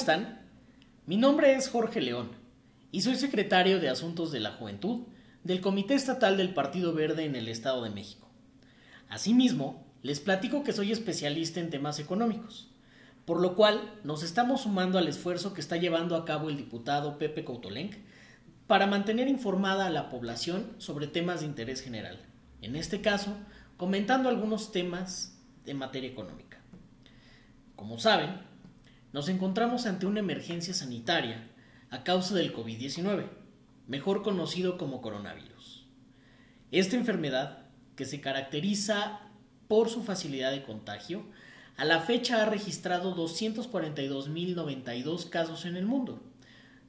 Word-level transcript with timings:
¿Cómo 0.00 0.12
están? 0.12 0.40
Mi 1.04 1.18
nombre 1.18 1.54
es 1.56 1.68
Jorge 1.68 2.00
León 2.00 2.30
y 2.90 3.02
soy 3.02 3.16
secretario 3.16 3.80
de 3.80 3.90
Asuntos 3.90 4.32
de 4.32 4.40
la 4.40 4.52
Juventud 4.52 5.08
del 5.44 5.60
Comité 5.60 5.92
Estatal 5.92 6.38
del 6.38 6.54
Partido 6.54 6.94
Verde 6.94 7.26
en 7.26 7.36
el 7.36 7.48
Estado 7.48 7.82
de 7.82 7.90
México. 7.90 8.26
Asimismo, 9.10 9.84
les 10.00 10.18
platico 10.18 10.64
que 10.64 10.72
soy 10.72 10.90
especialista 10.90 11.60
en 11.60 11.68
temas 11.68 11.98
económicos, 11.98 12.70
por 13.26 13.42
lo 13.42 13.54
cual 13.54 13.92
nos 14.02 14.22
estamos 14.22 14.62
sumando 14.62 14.96
al 14.96 15.06
esfuerzo 15.06 15.52
que 15.52 15.60
está 15.60 15.76
llevando 15.76 16.16
a 16.16 16.24
cabo 16.24 16.48
el 16.48 16.56
diputado 16.56 17.18
Pepe 17.18 17.44
Coutolenc 17.44 17.96
para 18.66 18.86
mantener 18.86 19.28
informada 19.28 19.84
a 19.84 19.90
la 19.90 20.08
población 20.08 20.76
sobre 20.78 21.08
temas 21.08 21.40
de 21.40 21.46
interés 21.46 21.82
general, 21.82 22.24
en 22.62 22.74
este 22.74 23.02
caso, 23.02 23.36
comentando 23.76 24.30
algunos 24.30 24.72
temas 24.72 25.38
de 25.66 25.74
materia 25.74 26.08
económica. 26.08 26.58
Como 27.76 27.98
saben, 27.98 28.49
nos 29.12 29.28
encontramos 29.28 29.86
ante 29.86 30.06
una 30.06 30.20
emergencia 30.20 30.74
sanitaria 30.74 31.48
a 31.90 32.04
causa 32.04 32.34
del 32.34 32.54
COVID-19, 32.54 33.26
mejor 33.88 34.22
conocido 34.22 34.78
como 34.78 35.00
coronavirus. 35.00 35.86
Esta 36.70 36.96
enfermedad, 36.96 37.66
que 37.96 38.04
se 38.04 38.20
caracteriza 38.20 39.22
por 39.66 39.88
su 39.88 40.02
facilidad 40.02 40.52
de 40.52 40.62
contagio, 40.62 41.24
a 41.76 41.84
la 41.84 42.00
fecha 42.00 42.42
ha 42.42 42.44
registrado 42.44 43.16
242.092 43.16 45.28
casos 45.28 45.64
en 45.64 45.76
el 45.76 45.86
mundo, 45.86 46.22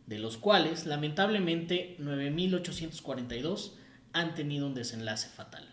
de 0.05 0.19
los 0.19 0.37
cuales 0.37 0.85
lamentablemente 0.85 1.95
9.842 1.99 3.71
han 4.13 4.35
tenido 4.35 4.67
un 4.67 4.75
desenlace 4.75 5.29
fatal. 5.29 5.67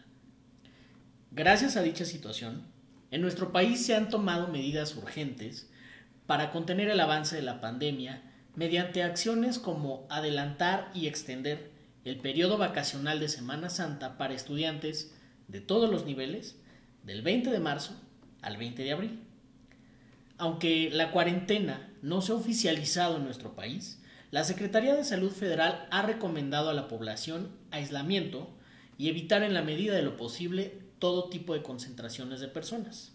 Gracias 1.31 1.77
a 1.77 1.83
dicha 1.83 2.05
situación, 2.05 2.67
en 3.11 3.21
nuestro 3.21 3.53
país 3.53 3.85
se 3.85 3.95
han 3.95 4.09
tomado 4.09 4.49
medidas 4.49 4.97
urgentes 4.97 5.69
para 6.29 6.51
contener 6.51 6.91
el 6.91 7.01
avance 7.01 7.37
de 7.37 7.43
la 7.43 7.59
pandemia 7.63 8.21
mediante 8.55 9.03
acciones 9.03 9.59
como 9.59 10.07
adelantar 10.11 10.91
y 10.93 11.07
extender 11.07 11.71
el 12.05 12.19
periodo 12.19 12.59
vacacional 12.59 13.19
de 13.19 13.31
Semana 13.31 13.71
Santa 13.71 14.19
para 14.19 14.35
estudiantes 14.35 15.15
de 15.47 15.63
todos 15.63 15.89
los 15.89 16.05
niveles 16.05 16.57
del 17.03 17.23
20 17.23 17.51
de 17.51 17.61
marzo 17.61 17.95
al 18.43 18.59
20 18.59 18.83
de 18.83 18.93
abril. 18.93 19.21
Aunque 20.37 20.91
la 20.93 21.13
cuarentena 21.13 21.91
no 22.03 22.21
se 22.21 22.33
ha 22.33 22.35
oficializado 22.35 23.17
en 23.17 23.25
nuestro 23.25 23.57
país, 23.57 24.03
la 24.31 24.45
Secretaría 24.45 24.95
de 24.95 25.05
Salud 25.05 25.33
Federal 25.33 25.89
ha 25.91 26.03
recomendado 26.03 26.69
a 26.69 26.75
la 26.75 26.89
población 26.89 27.49
aislamiento 27.71 28.55
y 28.99 29.09
evitar 29.09 29.43
en 29.43 29.55
la 29.55 29.63
medida 29.63 29.95
de 29.95 30.03
lo 30.03 30.19
posible 30.19 30.79
todo 30.99 31.31
tipo 31.31 31.55
de 31.55 31.63
concentraciones 31.63 32.41
de 32.41 32.49
personas. 32.49 33.15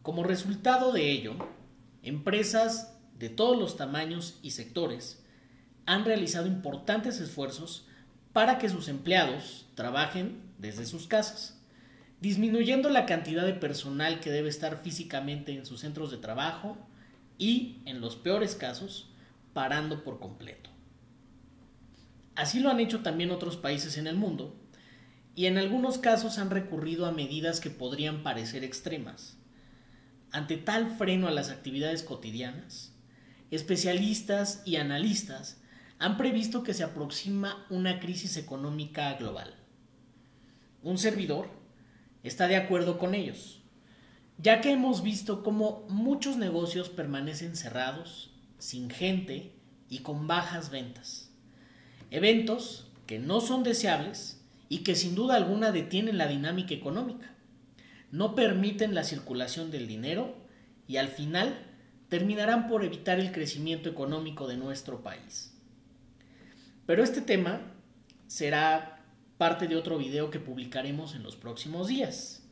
Como 0.00 0.24
resultado 0.24 0.90
de 0.92 1.10
ello, 1.10 1.36
empresas 2.02 2.94
de 3.18 3.28
todos 3.28 3.58
los 3.58 3.76
tamaños 3.76 4.38
y 4.42 4.50
sectores 4.50 5.22
han 5.86 6.04
realizado 6.04 6.46
importantes 6.46 7.20
esfuerzos 7.20 7.86
para 8.32 8.58
que 8.58 8.68
sus 8.68 8.88
empleados 8.88 9.66
trabajen 9.74 10.40
desde 10.58 10.86
sus 10.86 11.06
casas, 11.06 11.60
disminuyendo 12.20 12.88
la 12.88 13.06
cantidad 13.06 13.44
de 13.44 13.54
personal 13.54 14.20
que 14.20 14.30
debe 14.30 14.48
estar 14.48 14.82
físicamente 14.82 15.52
en 15.52 15.66
sus 15.66 15.80
centros 15.80 16.10
de 16.10 16.18
trabajo 16.18 16.76
y, 17.38 17.82
en 17.84 18.00
los 18.00 18.16
peores 18.16 18.54
casos, 18.54 19.10
parando 19.52 20.04
por 20.04 20.20
completo. 20.20 20.70
Así 22.34 22.60
lo 22.60 22.70
han 22.70 22.80
hecho 22.80 23.00
también 23.00 23.30
otros 23.30 23.56
países 23.56 23.98
en 23.98 24.06
el 24.06 24.16
mundo, 24.16 24.56
y 25.34 25.46
en 25.46 25.58
algunos 25.58 25.98
casos 25.98 26.38
han 26.38 26.50
recurrido 26.50 27.06
a 27.06 27.12
medidas 27.12 27.60
que 27.60 27.70
podrían 27.70 28.22
parecer 28.22 28.64
extremas. 28.64 29.36
Ante 30.32 30.56
tal 30.56 30.90
freno 30.96 31.28
a 31.28 31.30
las 31.30 31.50
actividades 31.50 32.02
cotidianas, 32.02 32.94
especialistas 33.50 34.62
y 34.64 34.76
analistas 34.76 35.60
han 35.98 36.16
previsto 36.16 36.62
que 36.62 36.72
se 36.72 36.82
aproxima 36.82 37.66
una 37.68 38.00
crisis 38.00 38.38
económica 38.38 39.12
global. 39.14 39.54
Un 40.82 40.96
servidor 40.96 41.50
está 42.22 42.48
de 42.48 42.56
acuerdo 42.56 42.98
con 42.98 43.14
ellos, 43.14 43.60
ya 44.38 44.62
que 44.62 44.72
hemos 44.72 45.02
visto 45.02 45.42
cómo 45.42 45.86
muchos 45.90 46.38
negocios 46.38 46.88
permanecen 46.88 47.54
cerrados, 47.54 48.32
sin 48.58 48.88
gente 48.88 49.52
y 49.90 49.98
con 49.98 50.26
bajas 50.26 50.70
ventas. 50.70 51.30
Eventos 52.10 52.90
que 53.06 53.18
no 53.18 53.42
son 53.42 53.64
deseables 53.64 54.40
y 54.70 54.78
que 54.78 54.94
sin 54.94 55.14
duda 55.14 55.36
alguna 55.36 55.72
detienen 55.72 56.16
la 56.16 56.26
dinámica 56.26 56.72
económica. 56.72 57.34
No 58.12 58.34
permiten 58.34 58.94
la 58.94 59.04
circulación 59.04 59.70
del 59.70 59.88
dinero 59.88 60.36
y 60.86 60.98
al 60.98 61.08
final 61.08 61.66
terminarán 62.08 62.68
por 62.68 62.84
evitar 62.84 63.18
el 63.18 63.32
crecimiento 63.32 63.88
económico 63.88 64.46
de 64.46 64.58
nuestro 64.58 65.02
país. 65.02 65.58
Pero 66.84 67.02
este 67.02 67.22
tema 67.22 67.62
será 68.26 69.02
parte 69.38 69.66
de 69.66 69.76
otro 69.76 69.96
video 69.96 70.30
que 70.30 70.38
publicaremos 70.38 71.14
en 71.14 71.22
los 71.22 71.36
próximos 71.36 71.88
días. 71.88 72.42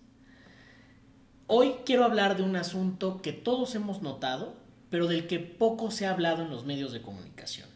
Hoy 1.47 1.75
quiero 1.85 2.05
hablar 2.05 2.39
de 2.39 2.43
un 2.43 2.57
asunto 2.57 3.21
que 3.21 3.35
todos 3.35 3.75
hemos 3.75 4.01
notado, 4.01 4.57
pero 4.89 5.09
del 5.09 5.27
que 5.27 5.41
poco 5.41 5.91
se 5.91 6.07
ha 6.07 6.13
hablado 6.13 6.43
en 6.43 6.51
los 6.51 6.65
medios 6.65 6.93
de 6.93 7.03
comunicación. 7.03 7.69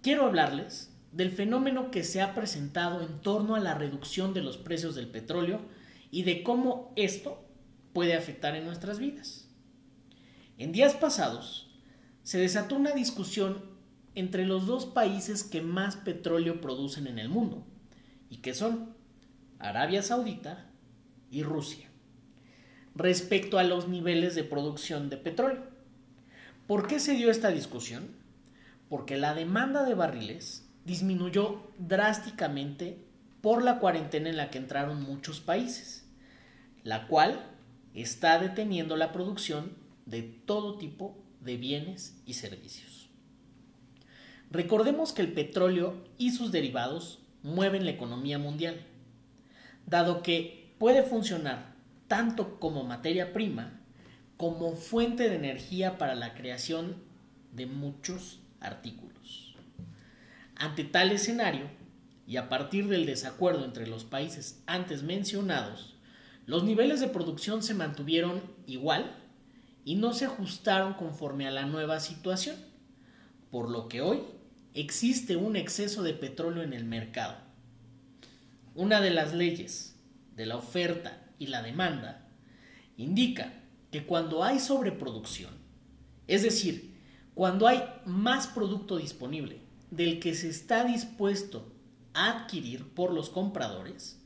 Quiero 0.00 0.24
hablarles 0.24 0.90
del 1.12 1.32
fenómeno 1.32 1.90
que 1.90 2.02
se 2.02 2.22
ha 2.22 2.34
presentado 2.34 3.02
en 3.02 3.20
torno 3.20 3.56
a 3.56 3.60
la 3.60 3.74
reducción 3.74 4.32
de 4.32 4.40
los 4.40 4.56
precios 4.56 4.94
del 4.94 5.08
petróleo 5.08 5.60
y 6.16 6.22
de 6.22 6.42
cómo 6.42 6.94
esto 6.96 7.44
puede 7.92 8.14
afectar 8.14 8.56
en 8.56 8.64
nuestras 8.64 8.98
vidas. 8.98 9.50
En 10.56 10.72
días 10.72 10.94
pasados 10.94 11.68
se 12.22 12.38
desató 12.38 12.76
una 12.76 12.92
discusión 12.92 13.62
entre 14.14 14.46
los 14.46 14.66
dos 14.66 14.86
países 14.86 15.44
que 15.44 15.60
más 15.60 15.94
petróleo 15.94 16.62
producen 16.62 17.06
en 17.06 17.18
el 17.18 17.28
mundo, 17.28 17.66
y 18.30 18.38
que 18.38 18.54
son 18.54 18.94
Arabia 19.58 20.00
Saudita 20.00 20.70
y 21.30 21.42
Rusia, 21.42 21.86
respecto 22.94 23.58
a 23.58 23.64
los 23.64 23.86
niveles 23.86 24.34
de 24.34 24.44
producción 24.44 25.10
de 25.10 25.18
petróleo. 25.18 25.64
¿Por 26.66 26.86
qué 26.86 26.98
se 26.98 27.12
dio 27.12 27.30
esta 27.30 27.50
discusión? 27.50 28.08
Porque 28.88 29.18
la 29.18 29.34
demanda 29.34 29.84
de 29.84 29.92
barriles 29.92 30.66
disminuyó 30.86 31.60
drásticamente 31.76 33.04
por 33.42 33.62
la 33.62 33.80
cuarentena 33.80 34.30
en 34.30 34.38
la 34.38 34.48
que 34.48 34.56
entraron 34.56 35.02
muchos 35.02 35.40
países, 35.40 36.05
la 36.86 37.08
cual 37.08 37.44
está 37.94 38.38
deteniendo 38.38 38.96
la 38.96 39.10
producción 39.10 39.72
de 40.06 40.22
todo 40.22 40.78
tipo 40.78 41.18
de 41.40 41.56
bienes 41.56 42.16
y 42.26 42.34
servicios. 42.34 43.08
Recordemos 44.52 45.12
que 45.12 45.22
el 45.22 45.32
petróleo 45.32 46.04
y 46.16 46.30
sus 46.30 46.52
derivados 46.52 47.18
mueven 47.42 47.84
la 47.84 47.90
economía 47.90 48.38
mundial, 48.38 48.86
dado 49.86 50.22
que 50.22 50.76
puede 50.78 51.02
funcionar 51.02 51.74
tanto 52.06 52.60
como 52.60 52.84
materia 52.84 53.32
prima 53.32 53.80
como 54.36 54.76
fuente 54.76 55.28
de 55.28 55.34
energía 55.34 55.98
para 55.98 56.14
la 56.14 56.34
creación 56.34 57.02
de 57.52 57.66
muchos 57.66 58.38
artículos. 58.60 59.56
Ante 60.54 60.84
tal 60.84 61.10
escenario, 61.10 61.68
y 62.28 62.36
a 62.36 62.48
partir 62.48 62.86
del 62.86 63.06
desacuerdo 63.06 63.64
entre 63.64 63.88
los 63.88 64.04
países 64.04 64.62
antes 64.66 65.02
mencionados, 65.02 65.95
los 66.46 66.62
niveles 66.62 67.00
de 67.00 67.08
producción 67.08 67.62
se 67.62 67.74
mantuvieron 67.74 68.40
igual 68.66 69.16
y 69.84 69.96
no 69.96 70.12
se 70.12 70.26
ajustaron 70.26 70.94
conforme 70.94 71.46
a 71.46 71.50
la 71.50 71.66
nueva 71.66 71.98
situación, 72.00 72.56
por 73.50 73.68
lo 73.68 73.88
que 73.88 74.00
hoy 74.00 74.20
existe 74.74 75.36
un 75.36 75.56
exceso 75.56 76.02
de 76.02 76.12
petróleo 76.12 76.62
en 76.62 76.72
el 76.72 76.84
mercado. 76.84 77.36
Una 78.74 79.00
de 79.00 79.10
las 79.10 79.34
leyes 79.34 79.96
de 80.36 80.46
la 80.46 80.56
oferta 80.56 81.20
y 81.38 81.48
la 81.48 81.62
demanda 81.62 82.28
indica 82.96 83.52
que 83.90 84.04
cuando 84.04 84.44
hay 84.44 84.60
sobreproducción, 84.60 85.52
es 86.28 86.42
decir, 86.42 86.96
cuando 87.34 87.66
hay 87.66 87.82
más 88.04 88.46
producto 88.46 88.98
disponible 88.98 89.60
del 89.90 90.20
que 90.20 90.34
se 90.34 90.48
está 90.48 90.84
dispuesto 90.84 91.72
a 92.14 92.30
adquirir 92.30 92.88
por 92.94 93.12
los 93.12 93.30
compradores, 93.30 94.20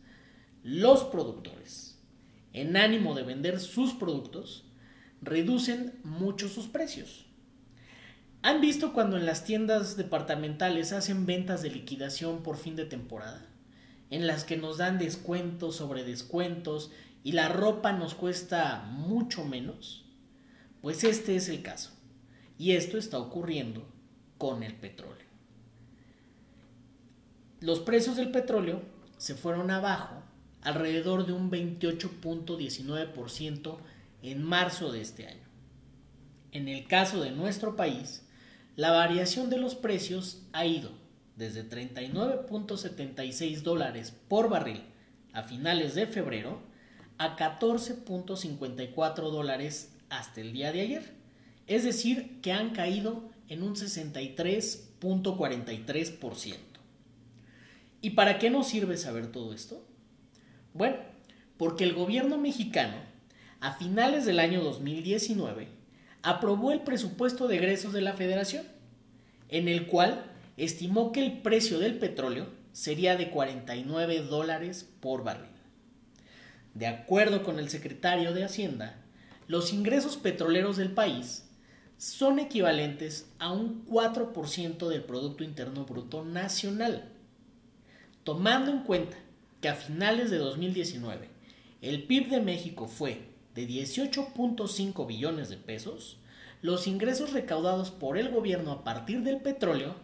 los 0.62 1.04
productores, 1.04 1.89
en 2.52 2.76
ánimo 2.76 3.14
de 3.14 3.22
vender 3.22 3.60
sus 3.60 3.92
productos, 3.92 4.64
reducen 5.22 5.98
mucho 6.02 6.48
sus 6.48 6.66
precios. 6.66 7.26
¿Han 8.42 8.60
visto 8.60 8.92
cuando 8.92 9.16
en 9.16 9.26
las 9.26 9.44
tiendas 9.44 9.96
departamentales 9.96 10.92
hacen 10.92 11.26
ventas 11.26 11.62
de 11.62 11.70
liquidación 11.70 12.42
por 12.42 12.56
fin 12.56 12.76
de 12.76 12.86
temporada? 12.86 13.46
En 14.08 14.26
las 14.26 14.44
que 14.44 14.56
nos 14.56 14.78
dan 14.78 14.98
descuentos 14.98 15.76
sobre 15.76 16.04
descuentos 16.04 16.90
y 17.22 17.32
la 17.32 17.48
ropa 17.48 17.92
nos 17.92 18.14
cuesta 18.14 18.82
mucho 18.90 19.44
menos. 19.44 20.06
Pues 20.80 21.04
este 21.04 21.36
es 21.36 21.48
el 21.48 21.62
caso. 21.62 21.90
Y 22.58 22.72
esto 22.72 22.98
está 22.98 23.18
ocurriendo 23.18 23.86
con 24.38 24.62
el 24.62 24.74
petróleo 24.74 25.30
los 27.60 27.80
precios 27.80 28.16
del 28.16 28.30
petróleo 28.30 28.80
se 29.18 29.34
fueron 29.34 29.70
abajo 29.70 30.22
alrededor 30.62 31.26
de 31.26 31.32
un 31.32 31.50
28.19% 31.50 33.78
en 34.22 34.42
marzo 34.42 34.92
de 34.92 35.00
este 35.00 35.26
año. 35.26 35.48
en 36.52 36.68
el 36.68 36.86
caso 36.86 37.20
de 37.20 37.30
nuestro 37.30 37.76
país, 37.76 38.26
la 38.76 38.90
variación 38.90 39.48
de 39.50 39.58
los 39.58 39.74
precios 39.74 40.42
ha 40.52 40.64
ido 40.66 40.90
desde 41.36 41.68
39.76 41.68 43.62
dólares 43.62 44.14
por 44.28 44.48
barril 44.48 44.82
a 45.32 45.42
finales 45.44 45.94
de 45.94 46.06
febrero 46.06 46.60
a 47.18 47.36
14.54 47.36 49.30
dólares 49.30 49.94
hasta 50.08 50.40
el 50.40 50.52
día 50.52 50.72
de 50.72 50.80
ayer. 50.80 51.14
Es 51.66 51.84
decir, 51.84 52.40
que 52.40 52.52
han 52.52 52.70
caído 52.70 53.28
en 53.48 53.62
un 53.62 53.76
63.43%. 53.76 56.56
¿Y 58.02 58.10
para 58.10 58.38
qué 58.38 58.50
nos 58.50 58.68
sirve 58.68 58.96
saber 58.96 59.30
todo 59.30 59.52
esto? 59.52 59.84
Bueno, 60.72 60.96
porque 61.56 61.84
el 61.84 61.94
gobierno 61.94 62.38
mexicano, 62.38 62.96
a 63.60 63.74
finales 63.74 64.24
del 64.24 64.40
año 64.40 64.62
2019, 64.62 65.68
aprobó 66.22 66.72
el 66.72 66.80
presupuesto 66.80 67.48
de 67.48 67.56
egresos 67.56 67.92
de 67.92 68.00
la 68.00 68.14
federación, 68.14 68.66
en 69.48 69.68
el 69.68 69.86
cual 69.86 70.24
estimó 70.56 71.12
que 71.12 71.24
el 71.24 71.40
precio 71.40 71.78
del 71.78 71.98
petróleo 71.98 72.46
sería 72.72 73.16
de 73.16 73.30
49 73.30 74.22
dólares 74.22 74.88
por 75.00 75.24
barril. 75.24 75.50
De 76.74 76.86
acuerdo 76.86 77.42
con 77.42 77.58
el 77.58 77.68
secretario 77.68 78.32
de 78.32 78.44
Hacienda, 78.44 78.96
los 79.48 79.72
ingresos 79.72 80.16
petroleros 80.16 80.76
del 80.76 80.92
país 80.92 81.48
son 81.98 82.38
equivalentes 82.38 83.28
a 83.38 83.52
un 83.52 83.84
4% 83.86 84.88
del 84.88 85.02
Producto 85.02 85.42
Interno 85.42 85.84
Bruto 85.84 86.24
Nacional. 86.24 87.10
Tomando 88.22 88.70
en 88.70 88.84
cuenta 88.84 89.16
que 89.60 89.68
a 89.68 89.74
finales 89.74 90.30
de 90.30 90.38
2019 90.38 91.28
el 91.82 92.04
PIB 92.04 92.28
de 92.28 92.40
México 92.40 92.86
fue 92.86 93.30
de 93.54 93.66
18.5 93.66 95.06
billones 95.06 95.48
de 95.48 95.56
pesos, 95.56 96.18
los 96.62 96.86
ingresos 96.86 97.32
recaudados 97.32 97.90
por 97.90 98.18
el 98.18 98.28
gobierno 98.28 98.72
a 98.72 98.84
partir 98.84 99.22
del 99.22 99.40
petróleo 99.40 99.96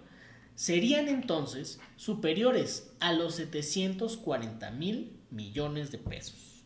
serían 0.54 1.08
entonces 1.08 1.78
superiores 1.96 2.90
a 2.98 3.12
los 3.12 3.34
740 3.34 4.70
mil 4.70 5.20
millones 5.30 5.92
de 5.92 5.98
pesos. 5.98 6.64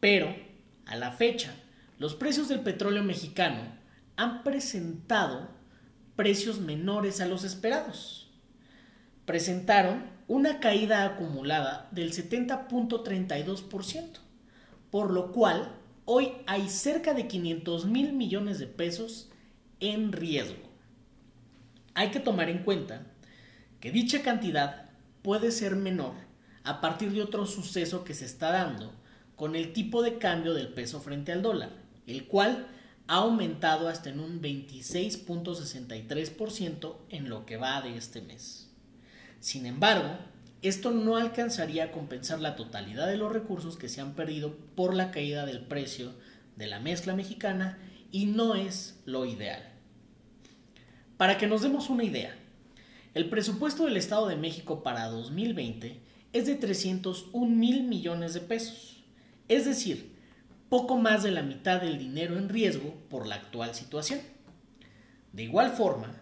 Pero, 0.00 0.34
a 0.86 0.96
la 0.96 1.12
fecha, 1.12 1.54
los 1.98 2.14
precios 2.14 2.48
del 2.48 2.60
petróleo 2.60 3.04
mexicano 3.04 3.60
han 4.16 4.42
presentado 4.42 5.48
precios 6.16 6.58
menores 6.58 7.20
a 7.20 7.26
los 7.26 7.44
esperados. 7.44 8.28
Presentaron 9.24 10.17
una 10.28 10.60
caída 10.60 11.04
acumulada 11.06 11.88
del 11.90 12.12
70.32%, 12.12 14.04
por 14.90 15.10
lo 15.10 15.32
cual 15.32 15.74
hoy 16.04 16.32
hay 16.46 16.68
cerca 16.68 17.14
de 17.14 17.26
500 17.26 17.86
mil 17.86 18.12
millones 18.12 18.58
de 18.58 18.66
pesos 18.66 19.30
en 19.80 20.12
riesgo. 20.12 20.68
Hay 21.94 22.10
que 22.10 22.20
tomar 22.20 22.50
en 22.50 22.62
cuenta 22.62 23.06
que 23.80 23.90
dicha 23.90 24.20
cantidad 24.22 24.90
puede 25.22 25.50
ser 25.50 25.76
menor 25.76 26.12
a 26.62 26.82
partir 26.82 27.10
de 27.12 27.22
otro 27.22 27.46
suceso 27.46 28.04
que 28.04 28.12
se 28.12 28.26
está 28.26 28.52
dando 28.52 28.92
con 29.34 29.56
el 29.56 29.72
tipo 29.72 30.02
de 30.02 30.18
cambio 30.18 30.52
del 30.52 30.68
peso 30.68 31.00
frente 31.00 31.32
al 31.32 31.40
dólar, 31.40 31.70
el 32.06 32.26
cual 32.26 32.66
ha 33.06 33.16
aumentado 33.16 33.88
hasta 33.88 34.10
en 34.10 34.20
un 34.20 34.42
26.63% 34.42 36.96
en 37.08 37.30
lo 37.30 37.46
que 37.46 37.56
va 37.56 37.80
de 37.80 37.96
este 37.96 38.20
mes. 38.20 38.67
Sin 39.40 39.66
embargo, 39.66 40.18
esto 40.62 40.90
no 40.90 41.16
alcanzaría 41.16 41.84
a 41.84 41.92
compensar 41.92 42.40
la 42.40 42.56
totalidad 42.56 43.06
de 43.06 43.16
los 43.16 43.32
recursos 43.32 43.76
que 43.76 43.88
se 43.88 44.00
han 44.00 44.14
perdido 44.14 44.56
por 44.74 44.94
la 44.94 45.10
caída 45.10 45.46
del 45.46 45.60
precio 45.60 46.12
de 46.56 46.66
la 46.66 46.80
mezcla 46.80 47.14
mexicana 47.14 47.78
y 48.10 48.26
no 48.26 48.54
es 48.56 49.00
lo 49.04 49.24
ideal. 49.24 49.62
Para 51.16 51.38
que 51.38 51.46
nos 51.46 51.62
demos 51.62 51.90
una 51.90 52.04
idea, 52.04 52.34
el 53.14 53.28
presupuesto 53.28 53.84
del 53.84 53.96
Estado 53.96 54.26
de 54.26 54.36
México 54.36 54.82
para 54.82 55.06
2020 55.06 56.00
es 56.32 56.46
de 56.46 56.54
301 56.56 57.46
mil 57.46 57.84
millones 57.84 58.34
de 58.34 58.40
pesos, 58.40 59.04
es 59.48 59.64
decir, 59.64 60.16
poco 60.68 60.96
más 60.96 61.22
de 61.22 61.30
la 61.30 61.42
mitad 61.42 61.80
del 61.80 61.98
dinero 61.98 62.36
en 62.36 62.48
riesgo 62.48 62.94
por 63.08 63.26
la 63.26 63.36
actual 63.36 63.74
situación. 63.74 64.20
De 65.32 65.44
igual 65.44 65.70
forma, 65.70 66.20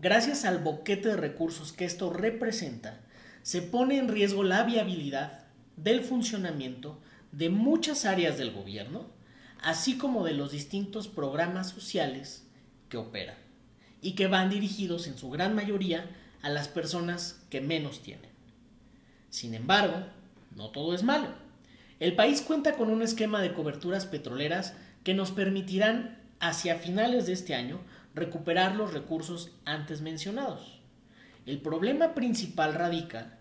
gracias 0.00 0.44
al 0.44 0.58
boquete 0.58 1.10
de 1.10 1.16
recursos 1.16 1.72
que 1.72 1.84
esto 1.84 2.10
representa, 2.10 3.00
se 3.42 3.62
pone 3.62 3.98
en 3.98 4.08
riesgo 4.08 4.42
la 4.42 4.64
viabilidad 4.64 5.44
del 5.76 6.02
funcionamiento 6.02 6.98
de 7.32 7.50
muchas 7.50 8.04
áreas 8.04 8.38
del 8.38 8.50
gobierno, 8.50 9.06
así 9.62 9.96
como 9.98 10.24
de 10.24 10.34
los 10.34 10.52
distintos 10.52 11.08
programas 11.08 11.70
sociales 11.70 12.46
que 12.88 12.96
operan 12.96 13.36
y 14.02 14.12
que 14.12 14.26
van 14.26 14.50
dirigidos 14.50 15.06
en 15.06 15.16
su 15.16 15.30
gran 15.30 15.54
mayoría 15.54 16.10
a 16.42 16.48
las 16.48 16.68
personas 16.68 17.42
que 17.50 17.60
menos 17.60 18.02
tienen. 18.02 18.30
Sin 19.28 19.54
embargo, 19.54 20.06
no 20.56 20.70
todo 20.70 20.94
es 20.94 21.02
malo. 21.02 21.28
El 22.00 22.16
país 22.16 22.40
cuenta 22.40 22.76
con 22.76 22.90
un 22.90 23.02
esquema 23.02 23.42
de 23.42 23.52
coberturas 23.52 24.06
petroleras 24.06 24.74
que 25.04 25.14
nos 25.14 25.30
permitirán 25.30 26.18
hacia 26.40 26.76
finales 26.76 27.26
de 27.26 27.34
este 27.34 27.54
año 27.54 27.80
recuperar 28.14 28.74
los 28.74 28.92
recursos 28.92 29.52
antes 29.64 30.00
mencionados. 30.00 30.80
El 31.46 31.60
problema 31.60 32.14
principal 32.14 32.74
radica 32.74 33.38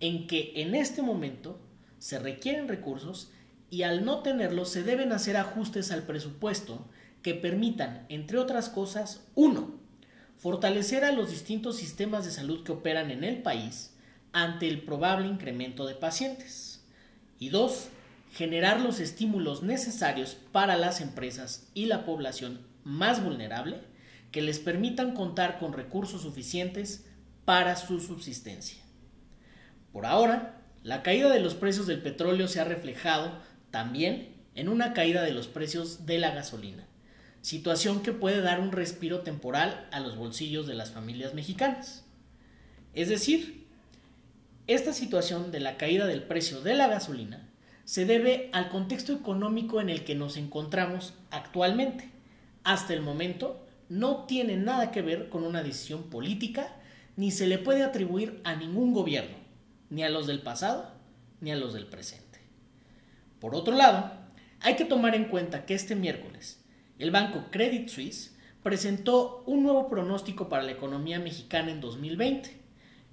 en 0.00 0.26
que 0.26 0.52
en 0.56 0.74
este 0.74 1.02
momento 1.02 1.60
se 1.98 2.18
requieren 2.18 2.68
recursos 2.68 3.30
y 3.70 3.84
al 3.84 4.04
no 4.04 4.22
tenerlos 4.22 4.68
se 4.68 4.82
deben 4.82 5.12
hacer 5.12 5.36
ajustes 5.36 5.92
al 5.92 6.02
presupuesto 6.02 6.86
que 7.22 7.34
permitan, 7.34 8.04
entre 8.08 8.38
otras 8.38 8.68
cosas, 8.68 9.24
uno, 9.34 9.74
fortalecer 10.36 11.04
a 11.04 11.12
los 11.12 11.30
distintos 11.30 11.76
sistemas 11.76 12.24
de 12.24 12.32
salud 12.32 12.64
que 12.64 12.72
operan 12.72 13.10
en 13.10 13.22
el 13.22 13.42
país 13.42 13.94
ante 14.32 14.68
el 14.68 14.82
probable 14.82 15.28
incremento 15.28 15.86
de 15.86 15.94
pacientes. 15.94 16.84
Y 17.38 17.50
dos, 17.50 17.88
generar 18.32 18.80
los 18.80 18.98
estímulos 18.98 19.62
necesarios 19.62 20.36
para 20.52 20.76
las 20.76 21.00
empresas 21.00 21.68
y 21.74 21.86
la 21.86 22.04
población 22.04 22.60
más 22.84 23.22
vulnerable 23.22 23.91
que 24.32 24.42
les 24.42 24.58
permitan 24.58 25.14
contar 25.14 25.58
con 25.58 25.72
recursos 25.72 26.22
suficientes 26.22 27.06
para 27.44 27.76
su 27.76 28.00
subsistencia. 28.00 28.82
Por 29.92 30.06
ahora, 30.06 30.60
la 30.82 31.02
caída 31.02 31.28
de 31.30 31.40
los 31.40 31.54
precios 31.54 31.86
del 31.86 32.02
petróleo 32.02 32.48
se 32.48 32.60
ha 32.60 32.64
reflejado 32.64 33.38
también 33.70 34.34
en 34.54 34.68
una 34.68 34.94
caída 34.94 35.22
de 35.22 35.32
los 35.32 35.46
precios 35.46 36.06
de 36.06 36.18
la 36.18 36.34
gasolina, 36.34 36.86
situación 37.40 38.02
que 38.02 38.12
puede 38.12 38.40
dar 38.40 38.60
un 38.60 38.72
respiro 38.72 39.20
temporal 39.20 39.88
a 39.92 40.00
los 40.00 40.16
bolsillos 40.16 40.66
de 40.66 40.74
las 40.74 40.90
familias 40.90 41.34
mexicanas. 41.34 42.04
Es 42.94 43.08
decir, 43.08 43.66
esta 44.66 44.92
situación 44.92 45.50
de 45.50 45.60
la 45.60 45.76
caída 45.76 46.06
del 46.06 46.22
precio 46.22 46.60
de 46.60 46.74
la 46.74 46.88
gasolina 46.88 47.48
se 47.84 48.06
debe 48.06 48.48
al 48.52 48.68
contexto 48.68 49.12
económico 49.12 49.80
en 49.80 49.90
el 49.90 50.04
que 50.04 50.14
nos 50.14 50.36
encontramos 50.36 51.14
actualmente. 51.30 52.10
Hasta 52.64 52.94
el 52.94 53.02
momento, 53.02 53.66
no 53.92 54.24
tiene 54.24 54.56
nada 54.56 54.90
que 54.90 55.02
ver 55.02 55.28
con 55.28 55.44
una 55.44 55.62
decisión 55.62 56.04
política 56.04 56.76
ni 57.16 57.30
se 57.30 57.46
le 57.46 57.58
puede 57.58 57.82
atribuir 57.82 58.40
a 58.42 58.56
ningún 58.56 58.94
gobierno, 58.94 59.36
ni 59.90 60.02
a 60.02 60.08
los 60.08 60.26
del 60.26 60.40
pasado 60.40 60.90
ni 61.42 61.52
a 61.52 61.56
los 61.56 61.74
del 61.74 61.86
presente. 61.86 62.40
Por 63.38 63.54
otro 63.54 63.76
lado, 63.76 64.12
hay 64.60 64.76
que 64.76 64.86
tomar 64.86 65.14
en 65.14 65.26
cuenta 65.26 65.66
que 65.66 65.74
este 65.74 65.94
miércoles 65.94 66.64
el 66.98 67.10
banco 67.10 67.46
Credit 67.50 67.88
Suisse 67.88 68.34
presentó 68.62 69.42
un 69.46 69.62
nuevo 69.62 69.90
pronóstico 69.90 70.48
para 70.48 70.62
la 70.62 70.72
economía 70.72 71.18
mexicana 71.18 71.70
en 71.70 71.80
2020, 71.80 72.50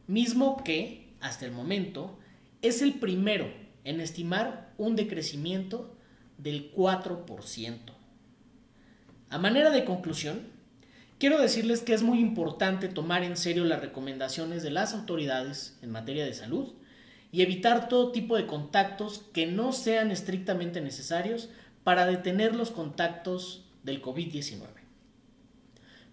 mismo 0.08 0.64
que, 0.64 1.10
hasta 1.20 1.46
el 1.46 1.52
momento, 1.52 2.18
es 2.62 2.82
el 2.82 2.94
primero 2.94 3.52
en 3.84 4.00
estimar 4.00 4.74
un 4.78 4.96
decrecimiento 4.96 5.94
del 6.38 6.72
4%. 6.74 7.80
A 9.30 9.38
manera 9.40 9.72
de 9.72 9.84
conclusión, 9.86 10.59
quiero 11.20 11.40
decirles 11.40 11.82
que 11.82 11.94
es 11.94 12.02
muy 12.02 12.20
importante 12.20 12.88
tomar 12.88 13.24
en 13.24 13.38
serio 13.38 13.66
las 13.66 13.82
recomendaciones 13.82 14.64
de 14.64 14.72
las 14.72 14.94
autoridades 14.94 15.78
en 15.82 15.92
materia 15.92 16.26
de 16.26 16.34
salud 16.34 16.74
y 17.32 17.42
evitar 17.42 17.90
todo 17.90 18.12
tipo 18.12 18.38
de 18.38 18.48
contactos 18.48 19.26
que 19.34 19.46
no 19.46 19.72
sean 19.74 20.10
estrictamente 20.10 20.82
necesarios 20.82 21.50
para 21.84 22.06
detener 22.06 22.56
los 22.56 22.72
contactos 22.72 23.66
del 23.84 24.02
COVID-19. 24.02 24.66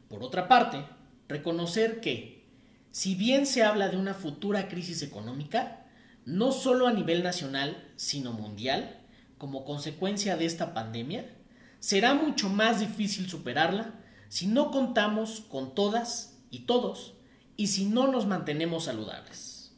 Por 0.08 0.22
otra 0.22 0.48
parte, 0.48 0.84
reconocer 1.28 2.00
que, 2.00 2.44
si 2.90 3.14
bien 3.14 3.46
se 3.46 3.62
habla 3.62 3.88
de 3.88 3.96
una 3.96 4.14
futura 4.14 4.68
crisis 4.68 5.02
económica, 5.02 5.86
no 6.24 6.52
solo 6.52 6.86
a 6.86 6.92
nivel 6.92 7.22
nacional, 7.22 7.90
sino 7.96 8.32
mundial, 8.32 8.98
como 9.38 9.64
consecuencia 9.64 10.36
de 10.36 10.46
esta 10.46 10.74
pandemia, 10.74 11.26
será 11.78 12.14
mucho 12.14 12.48
más 12.48 12.80
difícil 12.80 13.28
superarla 13.28 13.94
si 14.28 14.46
no 14.46 14.70
contamos 14.70 15.40
con 15.48 15.74
todas 15.74 16.38
y 16.50 16.60
todos 16.60 17.14
y 17.56 17.68
si 17.68 17.86
no 17.86 18.08
nos 18.08 18.26
mantenemos 18.26 18.84
saludables. 18.84 19.72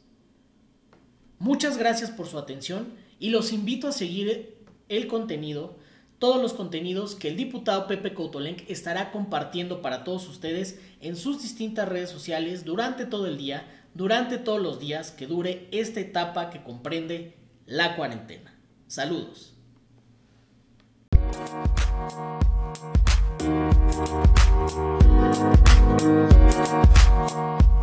Muchas 1.37 1.77
gracias 1.77 2.11
por 2.11 2.27
su 2.27 2.37
atención 2.37 2.93
y 3.19 3.29
los 3.29 3.53
invito 3.53 3.87
a 3.87 3.93
seguir 3.93 4.57
el 4.89 5.07
contenido 5.07 5.77
todos 6.19 6.41
los 6.41 6.51
contenidos 6.51 7.15
que 7.15 7.29
el 7.29 7.37
diputado 7.37 7.87
Pepe 7.87 8.13
Coutolenc 8.13 8.69
estará 8.69 9.11
compartiendo 9.11 9.81
para 9.81 10.03
todos 10.03 10.27
ustedes 10.27 10.77
en 10.99 11.15
sus 11.15 11.41
distintas 11.41 11.87
redes 11.87 12.09
sociales 12.09 12.65
durante 12.65 13.05
todo 13.05 13.25
el 13.25 13.37
día, 13.37 13.65
durante 13.93 14.37
todos 14.37 14.61
los 14.61 14.81
días 14.81 15.11
que 15.11 15.27
dure 15.27 15.69
esta 15.71 16.01
etapa 16.01 16.49
que 16.49 16.61
comprende 16.61 17.37
la 17.65 17.95
cuarentena. 17.95 18.53
Saludos. 18.87 19.55
Thank 23.99 25.03
you. 26.03 27.78